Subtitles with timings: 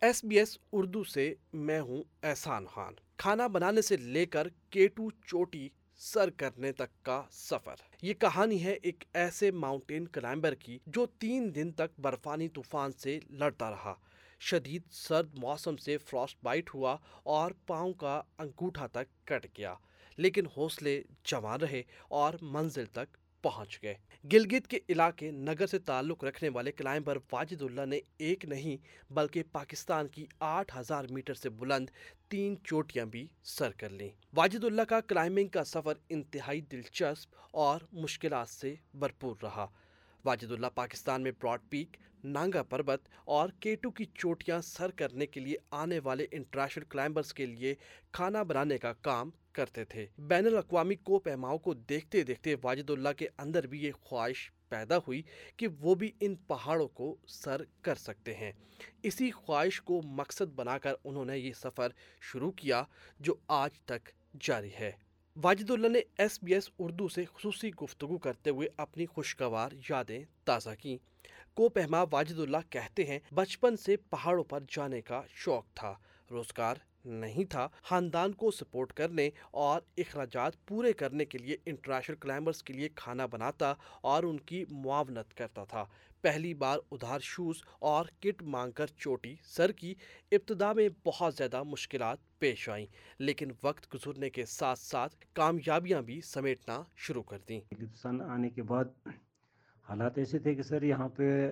[0.00, 5.10] S B S Urdu سے میں ہوں احسان خان۔ کھانا بنانے سے لے کر کیٹو
[5.10, 11.06] چوٹی سر کرنے تک کا سفر۔ یہ کہانی ہے ایک ایسے ماؤنٹین کلائمبر کی جو
[11.06, 13.94] تین دن تک برفانی طوفان سے لڑتا رہا۔
[14.40, 19.74] شدید سرد موسم سے فراسٹ بائٹ ہوا اور پاؤں کا انگوٹھا تک کٹ گیا۔
[20.16, 23.94] لیکن حوصلے جمع رہے اور منزل تک پہنچ گئے۔
[24.32, 28.76] گلگت کے علاقے نگر سے تعلق رکھنے والے کلائمبر واجد اللہ نے ایک نہیں
[29.12, 31.90] بلکہ پاکستان کی آٹھ ہزار میٹر سے بلند
[32.28, 37.80] تین چوٹیاں بھی سر کر لیں۔ واجد اللہ کا کلائمبنگ کا سفر انتہائی دلچسپ اور
[37.92, 39.66] مشکلات سے بھرپور رہا۔
[40.24, 45.40] واجد اللہ پاکستان میں براڈ پیک، نانگا پربت اور کیٹو کی چوٹیاں سر کرنے کے
[45.40, 47.74] لیے آنے والے انٹرنیشنل کلائمبرز کے لیے
[48.12, 53.12] کھانا بنانے کا کام کرتے تھے۔ بین الاقوامی کو پیماؤں کو دیکھتے دیکھتے واجد اللہ
[53.16, 55.22] کے اندر بھی یہ خواہش پیدا ہوئی
[55.56, 58.52] کہ وہ بھی ان پہاڑوں کو سر کر سکتے ہیں۔
[59.02, 61.88] اسی خواہش کو مقصد بنا کر انہوں نے یہ سفر
[62.20, 62.82] شروع کیا
[63.20, 64.08] جو آج تک
[64.40, 64.92] جاری ہے۔
[65.42, 70.24] واجد اللہ نے ایس بی ایس اردو سے خصوصی گفتگو کرتے ہوئے اپنی خوشگوار یادیں
[70.44, 70.98] تازہ کیں۔
[71.54, 75.94] کو پہما واجد اللہ کہتے ہیں، بچپن سے پہاڑوں پر جانے کا شوق تھا،
[76.30, 82.62] روزگار نہیں تھا، خاندان کو سپورٹ کرنے اور اخراجات پورے کرنے کے لیے انٹرنیشنل کلائمبرز
[82.62, 85.84] کے لیے کھانا بناتا اور ان کی معاونت کرتا تھا۔
[86.22, 89.94] پہلی بار ادھار شوز اور کٹ مانگ کر چوٹی سر کی
[90.32, 92.86] ابتدا میں بہت زیادہ مشکلات پیش آئیں،
[93.18, 98.62] لیکن وقت گزرنے کے ساتھ ساتھ کامیابیاں بھی سمیٹنا شروع کر دیں۔ ہندوستان آنے کے
[98.62, 98.84] بعد
[99.88, 101.50] حالات ایسے تھے کہ سر یہاں پہ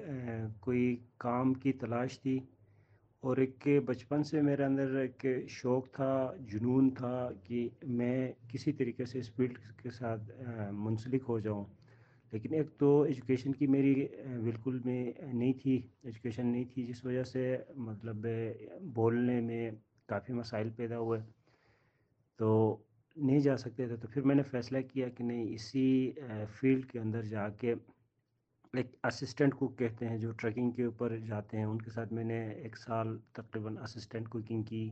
[0.61, 2.39] کوئی کام کی تلاش تھی۔
[3.27, 9.05] اور ایک بچپن سے میرے اندر ایک شوق تھا، جنون تھا کہ میں کسی طریقے
[9.05, 10.31] سے اس فیلڈ کے ساتھ
[10.73, 11.65] منسلک ہو جاؤں۔
[12.33, 13.95] لیکن ایک تو ایجوکیشن کی میری
[14.45, 18.27] بالکل میں نہیں تھی، ایجوکیشن نہیں تھی، جس وجہ سے مطلب
[18.95, 19.71] بولنے میں
[20.07, 21.21] کافی مسائل پیدا ہوئے۔
[22.39, 22.77] تو
[23.17, 26.13] نہیں جا سکتے تھے، تو پھر میں نے فیصلہ کیا کہ نہیں، اسی
[26.61, 27.75] فیلڈ کے اندر جا کے
[28.77, 32.25] ایک اسسٹنٹ کوک کہتے ہیں جو ٹریکنگ کے اوپر جاتے ہیں۔ ان کے ساتھ میں
[32.25, 34.91] نے ایک سال تقریباً اسسٹنٹ کوکنگ کی۔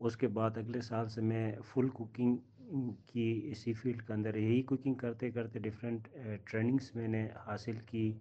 [0.00, 2.36] اس کے بعد اگلے سال سے میں فل کوکنگ
[3.06, 6.08] کی اسی فیلڈ کے اندر یہی کوکنگ کرتے کرتے ڈفرینٹ
[6.44, 8.12] ٹریننگس eh, میں نے حاصل کی۔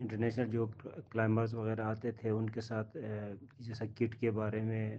[0.00, 0.66] انٹرنیشنل جو
[1.10, 4.98] کلائمبرز وغیرہ آتے تھے، ان کے ساتھ eh, جیسا کٹ کے بارے میں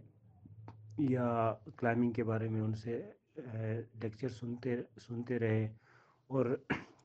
[1.00, 3.02] یا کلائمبنگ کے بارے میں ان سے
[3.38, 4.76] eh, لیکچر سنتے
[5.08, 5.66] سنتے رہے۔
[6.28, 6.46] اور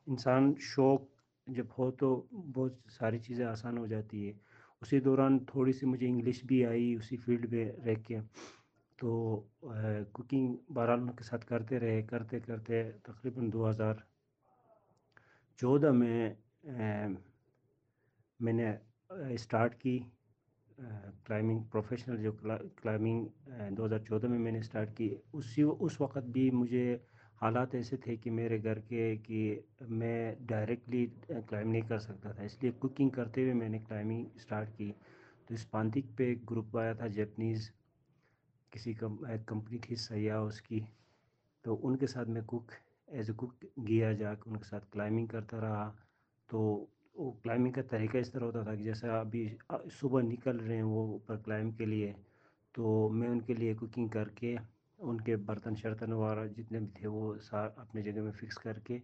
[0.07, 1.01] انسان شوق
[1.47, 2.07] جب ہو تو
[2.55, 4.33] بہت ساری چیزیں آسان ہو جاتی ہے
[4.81, 8.17] اسی دوران تھوڑی سی مجھے انگلش بھی آئی اسی فیلڈ میں رہ کے۔
[8.99, 9.09] تو
[10.11, 13.95] کوکنگ بہرحال ان کے ساتھ کرتے رہے، کرتے کرتے تقریباً دو ہزار
[15.59, 16.33] چودہ میں
[18.39, 18.71] میں نے
[19.33, 19.97] اسٹارٹ کی۔
[21.25, 22.31] کلائمنگ پروفیشنل جو
[22.81, 23.25] کلائمنگ
[23.77, 26.85] دو ہزار چودہ میں میں نے اسٹارٹ کی۔ اسی، اس وقت بھی مجھے
[27.41, 29.39] حالات ایسے تھے کہ میرے گھر کے کہ
[29.89, 34.25] میں ڈائریکٹلی کلائم نہیں کر سکتا تھا، اس لیے کوکنگ کرتے ہوئے میں نے کلائمنگ
[34.35, 34.91] اسٹارٹ کی۔
[35.45, 37.69] تو اس پانتک پہ ایک گروپ آیا تھا جیپنیز
[38.71, 38.93] کسی
[39.45, 40.79] کمپنی تھی سیاح اس کی۔
[41.65, 42.71] تو ان کے ساتھ میں کوک
[43.07, 43.53] ایز اے کوک
[43.87, 45.91] گیا جا کے، ان کے ساتھ کلائمنگ کرتا رہا۔
[46.49, 46.59] تو
[47.15, 49.47] وہ کلائمنگ کا طریقہ اس طرح ہوتا تھا کہ جیسا ابھی
[49.99, 52.11] صبح نکل رہے ہیں وہ اوپر کلائم کے لیے،
[52.75, 54.55] تو میں ان کے لیے کوکنگ کر کے
[54.99, 58.79] ان کے برتن شرتن وغیرہ جتنے بھی تھے وہ سار اپنے جگہ میں فکس کر
[58.79, 58.97] کے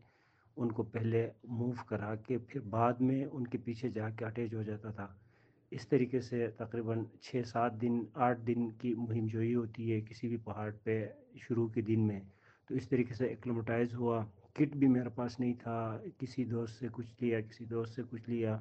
[0.58, 4.53] ان کو پہلے موو کرا کے پھر بعد میں ان کے پیچھے جا کے اٹیچ
[4.53, 5.08] ہو جاتا تھا۔
[5.72, 10.02] اس طریقے سے تقریباً چھ سات دن، آٹھ دن کی مہم جو ہی ہوتی ہے
[10.02, 12.20] کسی بھی پہاڑ پہ شروع کے دن میں،
[12.68, 16.88] تو اس طریقے سے ایکلومٹائز ہوا۔ کٹ بھی میرے پاس نہیں تھا، کسی دوست سے
[16.92, 18.58] کچھ لیا، کسی دوست سے کچھ لیا۔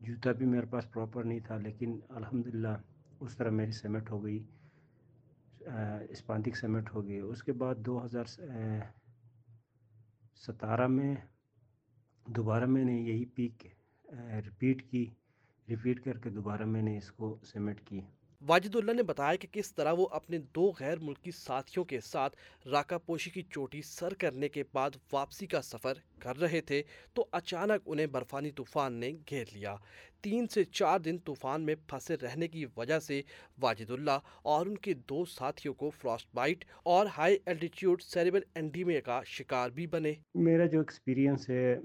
[0.00, 2.76] جوتا بھی میرے پاس پراپر نہیں تھا، لیکن الحمدللہ
[3.20, 4.42] اس طرح میری سیمٹ ہو گئی۔
[6.10, 8.24] اسپانتک سمٹ ہو گئی۔ اس کے بعد دو ہزار
[10.46, 11.14] ستارہ میں،
[12.26, 13.66] دوبارہ میں نے یہی پیک
[14.48, 15.04] رپیٹ کی
[15.68, 18.00] رپیٹ کر کے دوبارہ میں نے اس کو سمٹ کی۔
[18.46, 22.36] واجد اللہ نے بتایا کہ کس طرح وہ اپنے دو غیر ملکی ساتھیوں کے ساتھ
[22.68, 26.82] راکا پوشی کی چوٹی سر کرنے کے بعد واپسی کا سفر کر رہے تھے
[27.14, 29.76] تو اچانک انہیں برفانی طوفان نے گھیر لیا۔
[30.20, 33.22] تین سے چار دن طوفان میں پھنسے رہنے کی وجہ سے
[33.60, 39.00] واجد اللہ اور ان کے دو ساتھیوں کو فراسٹ بائٹ اور ہائی الٹیٹیوڈ سیریبل انڈیمیا
[39.00, 41.76] کا شکار بھی بنے۔ میرا جو ایکسپیرینس ہے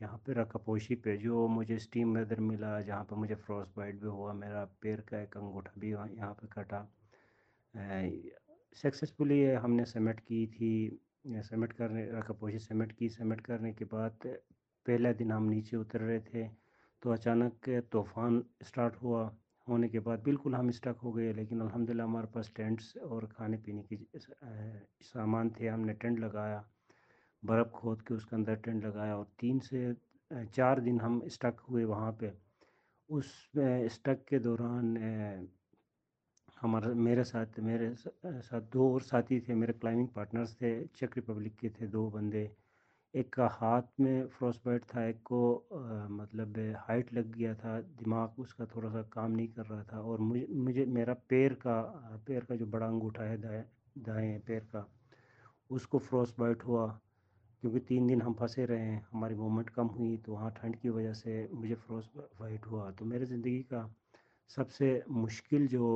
[0.00, 3.94] یہاں پہ رکھا پوشی پہ، جو مجھے اسٹیم ویدر ملا، جہاں پہ مجھے فروس بائٹ
[4.00, 6.80] بھی ہوا، میرا پیر کا ایک انگوٹھا بھی یہاں پہ کٹا۔
[8.82, 10.72] سکسیزفلی ہم نے سمٹ کی تھی۔
[11.48, 14.26] سمٹ کرنے رکھا پوشی سمٹ کی۔ سمٹ کرنے کے بعد
[14.86, 16.42] پہلا دن ہم نیچے اتر رہے تھے
[17.02, 19.28] تو اچانک طوفان اسٹارٹ ہوا۔
[19.68, 23.56] ہونے کے بعد بالکل ہم اسٹک ہو گئے، لیکن الحمدللہ ہمارے پاس ٹینٹس اور کھانے
[23.64, 23.96] پینے کی
[25.12, 26.60] سامان تھے، ہم نے ٹینٹ لگایا۔
[27.44, 29.86] برف کھود کے اس کے اندر ٹینٹ لگایا اور تین سے
[30.52, 32.30] چار دن ہم اسٹک ہوئے وہاں پہ۔
[33.10, 33.26] اس
[33.84, 34.96] اسٹک کے دوران
[36.62, 37.92] ہمارا میرے ساتھ میرے
[38.48, 42.46] ساتھ دو اور ساتھی تھے، میرے کلائمنگ پارٹنرز تھے چیک ریپبلک کے تھے دو بندے۔
[43.14, 45.40] ایک کا ہاتھ میں فروس بائٹ تھا، ایک کو
[46.10, 46.58] مطلب
[46.88, 50.18] ہائٹ لگ گیا تھا، دماغ اس کا تھوڑا سا کام نہیں کر رہا تھا اور
[50.20, 51.76] مجھے مجھے، میرا پیر کا
[52.26, 53.62] پیر کا جو بڑا انگوٹھا ہے دائیں
[54.06, 54.82] دائیں پیر کا،
[55.70, 56.86] اس کو فروس بائٹ ہوا۔
[57.64, 60.88] کیونکہ تین دن ہم پھنسے رہے ہیں، ہماری موومنٹ کم ہوئی تو وہاں ٹھنڈ کی
[60.88, 62.08] وجہ سے مجھے فروز
[62.40, 63.86] وائٹ ہوا۔ تو میرے زندگی کا
[64.50, 64.88] سب سے
[65.22, 65.86] مشکل جو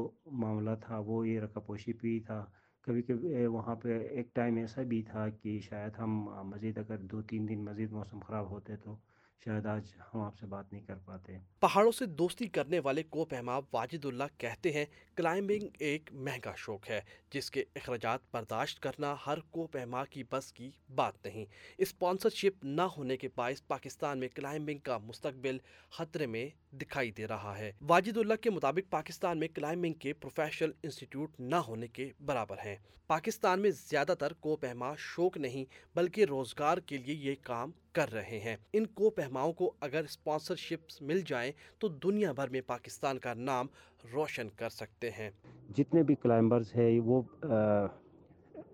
[0.42, 2.44] معاملہ تھا وہ یہ رکا پوشی پی تھا۔
[2.86, 6.18] کبھی کبھی وہاں پہ ایک ٹائم ایسا بھی تھا کہ شاید ہم
[6.50, 8.96] مزید اگر دو تین دن مزید موسم خراب ہوتے تو
[9.44, 13.24] شاید آج ہم آپ سے بات نہیں کر پاتے۔ پہاڑوں سے دوستی کرنے والے کو
[13.24, 14.84] پہما واجد اللہ کہتے ہیں
[15.16, 17.00] کلائمبنگ ایک مہنگا شوق ہے،
[17.30, 21.44] جس کے اخراجات برداشت کرنا ہر کو پہما کی بس کی بات نہیں۔
[21.78, 25.58] اسپانسرشپ نہ ہونے کے باعث پاکستان میں کلائمبنگ کا مستقبل
[25.90, 30.72] خطرے میں دکھائی دے رہا ہے۔ واجد اللہ کے مطابق پاکستان میں کلائمبنگ کے پروفیشنل
[30.82, 32.76] انسٹیٹیوٹ نہ ہونے کے برابر ہیں۔
[33.06, 35.64] پاکستان میں زیادہ تر کو پہما شوق نہیں،
[35.96, 41.00] بلکہ روزگار کے لیے یہ کام کر رہے ہیں۔ ان کو پہماؤں کو اگر اسپانسرشپس
[41.02, 43.66] مل جائیں تو دنیا بھر میں پاکستان کا نام
[44.12, 45.30] روشن کر سکتے ہیں۔
[45.76, 47.20] جتنے بھی کلائمبرز ہیں، وہ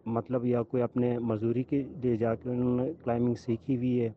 [0.06, 4.10] مطلب یا کوئی اپنے مزدوری کے لیے جا کے انہوں نے کلائمبنگ سیکھی ہوئی ہے،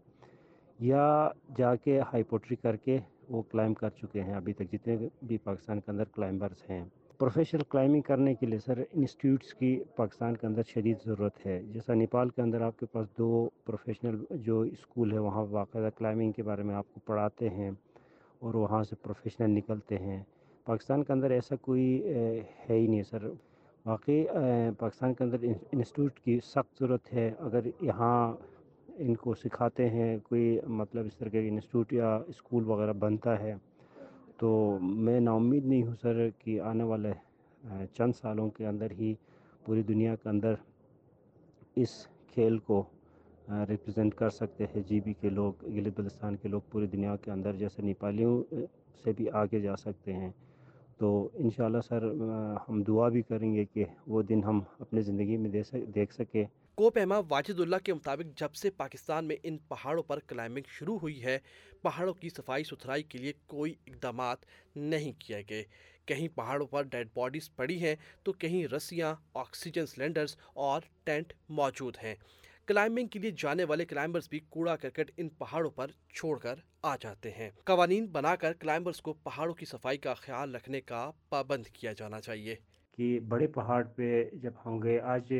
[0.79, 2.97] یا جا کے ہائیپوٹری کر کے
[3.29, 6.83] وہ کلائم کر چکے ہیں۔ ابھی تک جتنے بھی پاکستان کے اندر کلائمبرز ہیں۔
[7.19, 11.93] پروفیشنل کلائمنگ کرنے کے لیے سر انسٹیٹیوٹس کی پاکستان کے اندر شدید ضرورت ہے۔ جیسا
[11.93, 13.27] نیپال کے اندر آپ کے پاس دو
[13.65, 17.69] پروفیشنل جو اسکول ہے وہاں باقاعدہ کلائمنگ کے بارے میں آپ کو پڑھاتے ہیں
[18.39, 20.21] اور وہاں سے پروفیشنل نکلتے ہیں۔
[20.65, 23.27] پاکستان کے اندر ایسا کوئی ہے ہی نہیں سر۔
[23.85, 24.23] واقعی
[24.79, 28.33] پاکستان کے اندر انسٹیٹیوٹ کی سخت ضرورت ہے۔ اگر یہاں
[28.97, 33.53] ان کو سکھاتے ہیں، کوئی مطلب اس طرح کے انسٹیٹیوٹ یا اسکول وغیرہ بنتا ہے
[34.39, 34.49] تو
[34.81, 37.11] میں نا امید نہیں ہوں سر کہ آنے والے
[37.95, 39.13] چند سالوں کے اندر ہی
[39.65, 40.53] پوری دنیا کے اندر
[41.75, 41.95] اس
[42.33, 42.83] کھیل کو
[43.69, 47.31] ریپرزینٹ کر سکتے ہیں۔ جی بی کے لوگ گلت بلستان کے لوگ پوری دنیا کے
[47.31, 48.43] اندر جیسے نیپالیوں
[49.03, 50.31] سے بھی آگے جا سکتے ہیں۔
[50.99, 52.03] تو انشاءاللہ سر
[52.69, 55.49] ہم دعا بھی کریں گے کہ وہ دن ہم اپنے زندگی میں
[55.95, 56.43] دیکھ سکے
[56.77, 60.97] کو پیما واجد اللہ کے مطابق جب سے پاکستان میں ان پہاڑوں پر کلائمبنگ شروع
[61.01, 61.37] ہوئی ہے
[61.81, 64.37] پہاڑوں کی صفائی ستھرائی کے لیے کوئی اقدامات
[64.75, 65.63] نہیں کیے گئے۔
[66.05, 71.97] کہیں پہاڑوں پر ڈیڈ باڈیز پڑی ہیں تو کہیں رسیاں، آکسیجن سلنڈرز اور ٹینٹ موجود
[72.03, 72.15] ہیں۔
[72.67, 76.95] کلائمبنگ کے لیے جانے والے کلائمبرز بھی کوڑا کرکٹ ان پہاڑوں پر چھوڑ کر آ
[76.95, 81.67] جاتے ہیں۔ قوانین بنا کر کلائمبرز کو پہاڑوں کی صفائی کا خیال رکھنے کا پابند
[81.67, 82.55] کیا جانا چاہیے۔
[82.97, 85.33] کہ بڑے پہاڑ پہ جب ہم گئے آج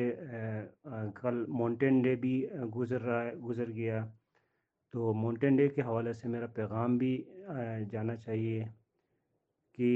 [1.16, 4.06] کل مونٹین ڈے بھی گزر رہا ہے، گزر گیا۔
[4.94, 7.12] تو مونٹین ڈے کے حوالے سے میرا پیغام بھی
[7.92, 8.64] جانا چاہیے
[9.78, 9.90] کہ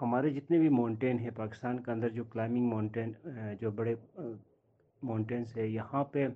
[0.00, 3.12] ہمارے جتنے بھی مونٹین ہیں، پاکستان کے اندر جو کلائمنگ مونٹین
[3.60, 3.94] جو بڑے
[5.02, 6.26] مونٹینس ہے یہاں پہ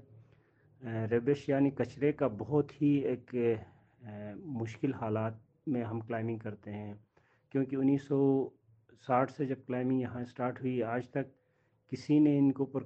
[1.11, 3.35] ریبش یعنی کچرے کا بہت ہی ایک
[4.61, 5.35] مشکل حالات
[5.67, 6.95] میں ہم کلائمنگ کرتے ہیں۔
[7.53, 8.19] کیونکہ انیس سو
[9.07, 11.35] ساٹھ سے جب کلائمنگ یہاں اسٹارٹ ہوئی، آج تک
[11.91, 12.83] کسی نے ان کے اوپر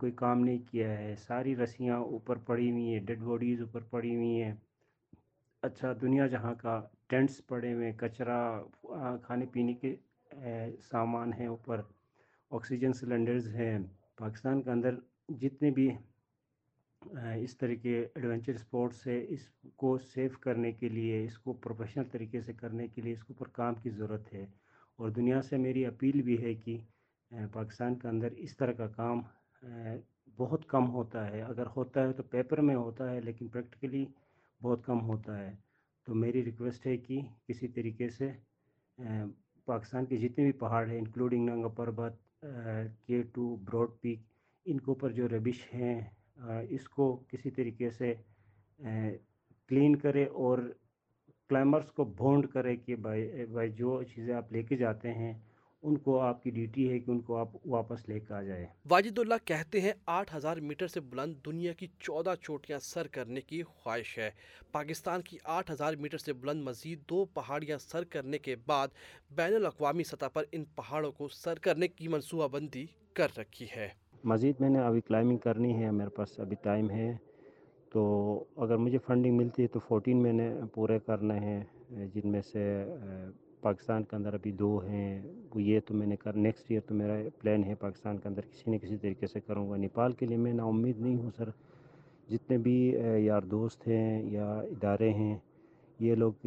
[0.00, 4.14] کوئی کام نہیں کیا ہے۔ ساری رسیاں اوپر پڑی ہوئی ہیں، ڈیڈ باڈیز اوپر پڑی
[4.16, 4.54] ہوئی ہیں۔
[5.62, 8.40] اچھا دنیا جہاں کا ٹینٹس پڑے ہوئے کچرا
[9.24, 9.94] کھانے پینے کے
[10.90, 11.80] سامان ہیں اوپر،
[12.50, 13.78] آکسیجن سلنڈرز ہیں۔
[14.18, 14.94] پاکستان کے اندر
[15.40, 15.90] جتنے بھی
[17.44, 22.04] اس طرح کے ایڈونچر اسپورٹس ہے اس کو سیف کرنے کے لیے، اس کو پروفیشنل
[22.12, 24.44] طریقے سے کرنے کے لیے، اس کے اوپر کام کی ضرورت ہے۔
[24.98, 26.76] اور دنیا سے میری اپیل بھی ہے کہ
[27.52, 29.20] پاکستان کے اندر اس طرح کا کام
[30.38, 34.04] بہت کم ہوتا ہے۔ اگر ہوتا ہے تو پیپر میں ہوتا ہے، لیکن پریکٹیکلی
[34.60, 35.50] بہت کم ہوتا ہے۔
[36.06, 38.30] تو میری ریکویسٹ ہے کہ کسی طریقے سے
[39.68, 42.18] پاکستان کے جتنے بھی پہاڑ ہیں، انکلوڈنگ ننگا پربت
[43.06, 44.20] کے ٹو، براڈ پیک،
[44.66, 46.00] ان کے اوپر جو ربش ہیں
[46.70, 48.12] اس کو کسی طریقے سے
[49.68, 50.58] کلین کرے اور
[51.50, 55.32] کلائمرز کو بونڈ کرے کہ بھائی بھائی، جو چیزیں آپ لے کے جاتے ہیں
[55.82, 58.66] ان کو آپ کی ڈیوٹی ہے کہ ان کو آپ واپس لے کے آ جائے
[58.90, 63.40] واجد اللہ کہتے ہیں آٹھ ہزار میٹر سے بلند دنیا کی چودہ چوٹیاں سر کرنے
[63.40, 64.30] کی خواہش ہے۔
[64.72, 68.88] پاکستان کی آٹھ ہزار میٹر سے بلند مزید دو پہاڑیاں سر کرنے کے بعد
[69.30, 73.88] بین الاقوامی سطح پر ان پہاڑوں کو سر کرنے کی منصوبہ بندی کر رکھی ہے۔
[74.24, 77.16] مزید میں نے ابھی کلائمنگ کرنی ہے میرے پاس ابھی ٹائم ہے۔
[77.90, 78.02] تو
[78.56, 81.64] اگر مجھے فنڈنگ ملتی ہے تو فورٹین میں نے پورے کرنے ہیں
[82.14, 82.84] جن میں سے
[83.62, 85.22] پاکستان کے اندر ابھی دو ہیں،
[85.54, 88.42] وہ یہ تو میں نے کر نیکسٹ ایئر تو میرا پلان ہے پاکستان کے اندر
[88.50, 91.30] کسی نہ کسی طریقے سے کروں گا۔ نیپال کے لیے میں نا امید نہیں ہوں
[91.36, 91.48] سر۔
[92.30, 92.76] جتنے بھی
[93.24, 95.36] یار دوست ہیں یا ادارے ہیں،
[96.00, 96.46] یہ لوگ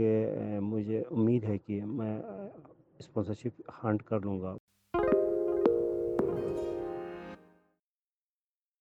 [0.62, 2.17] مجھے امید ہے کہ میں
[3.00, 4.55] اسپانسرشپ ہانٹ کر لوں گا۔